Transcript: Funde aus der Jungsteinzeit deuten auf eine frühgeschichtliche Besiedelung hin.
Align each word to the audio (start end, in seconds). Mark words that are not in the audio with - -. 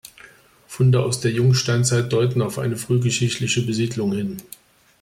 Funde 0.65 0.99
aus 1.03 1.19
der 1.21 1.29
Jungsteinzeit 1.29 2.11
deuten 2.11 2.41
auf 2.41 2.57
eine 2.57 2.75
frühgeschichtliche 2.75 3.61
Besiedelung 3.63 4.13
hin. 4.13 4.37